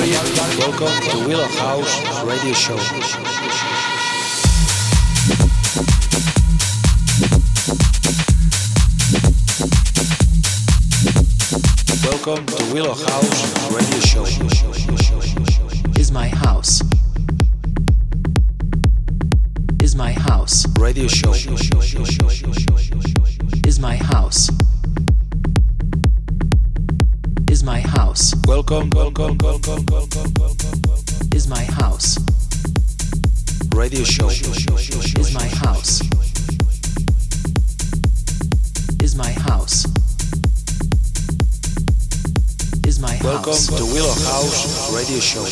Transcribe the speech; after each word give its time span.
Welcome 0.00 0.88
to 1.10 1.28
Willow 1.28 1.44
House 1.44 2.24
Radio 2.24 2.54
Show. 2.54 2.76
Welcome 12.02 12.46
to 12.46 12.72
Willow 12.72 12.94
House 12.94 13.70
Radio 13.74 14.00
Show. 14.00 14.24
Is 16.00 16.10
my 16.10 16.28
house. 16.28 16.80
Is 19.82 19.94
my 19.94 20.12
house. 20.12 20.66
Radio 20.78 21.08
Show. 21.08 21.34
Is 23.66 23.78
my 23.78 23.96
house. 23.96 24.59
Is 27.60 27.64
my 27.64 27.80
house. 27.80 28.34
Welcome, 28.46 28.88
welcome, 28.88 29.36
welcome, 29.42 29.84
welcome, 29.90 30.32
welcome. 30.40 30.80
Is 31.34 31.46
my 31.46 31.62
house. 31.62 32.16
Radio 33.74 34.02
Show. 34.02 34.30
Is 34.30 35.34
my 35.34 35.46
house. 35.46 36.00
Is 39.02 39.14
my 39.14 39.30
house. 39.30 39.84
Is 42.86 42.98
my 42.98 43.14
house. 43.16 43.24
Welcome 43.24 43.76
to 43.76 43.84
Willow 43.92 44.14
House 44.24 44.90
Radio 44.94 45.20
Show. 45.20 45.44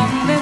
I'm 0.00 0.37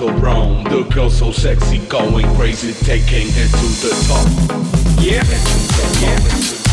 of 0.00 0.22
rum. 0.22 0.64
The 0.64 0.82
girl 0.92 1.10
so 1.10 1.30
sexy, 1.30 1.78
going 1.86 2.26
crazy, 2.36 2.72
taking 2.84 3.28
it 3.28 3.50
to 3.50 3.66
the 3.82 3.92
top. 4.08 5.00
Yeah, 5.00 5.22
yeah, 6.00 6.63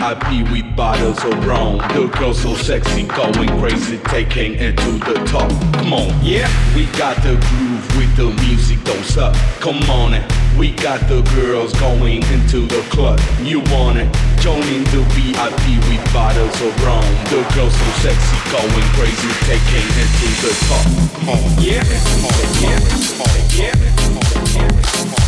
VIP 0.00 0.50
with 0.50 0.76
bottles 0.76 1.22
of 1.24 1.46
rum. 1.46 1.76
The 1.92 2.10
girl 2.18 2.32
so 2.32 2.54
sexy, 2.54 3.02
going 3.02 3.48
crazy, 3.60 3.98
taking 3.98 4.54
it 4.54 4.78
to 4.78 4.92
the 4.92 5.14
top. 5.26 5.50
Come 5.74 5.92
on, 5.92 6.08
yeah, 6.24 6.48
we 6.74 6.86
got 6.96 7.16
the 7.22 7.36
groove 7.36 7.84
with 7.98 8.16
the 8.16 8.30
music, 8.40 8.82
don't 8.84 9.04
stop. 9.04 9.34
Come 9.60 9.82
on, 9.90 10.14
it. 10.14 10.24
we 10.56 10.72
got 10.72 11.00
the 11.06 11.20
girls 11.36 11.74
going 11.74 12.22
into 12.32 12.66
the 12.66 12.80
club. 12.88 13.20
You 13.42 13.60
want 13.68 13.98
it? 13.98 14.08
Joining 14.40 14.84
the 14.84 15.04
VIP 15.12 15.84
with 15.84 16.12
bottles 16.14 16.58
of 16.62 16.72
rum. 16.82 17.04
The 17.28 17.44
girl 17.54 17.68
so 17.68 17.88
sexy, 18.00 18.36
going 18.48 18.88
crazy, 18.96 19.28
taking 19.44 19.84
it 19.84 20.10
to 20.16 20.28
the 20.40 20.52
top. 20.64 20.86
Come 21.12 21.28
on, 21.28 21.62
yeah, 21.62 21.84
come 21.84 22.24
on, 22.24 22.40
yeah, 22.64 22.80
come 23.04 23.20
on, 23.20 23.36
yeah, 23.52 23.72
come 24.00 24.16
on, 24.16 24.46
yeah, 24.56 24.64
come 24.64 25.04
on, 25.04 25.12
yeah. 25.12 25.19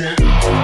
again. 0.00 0.60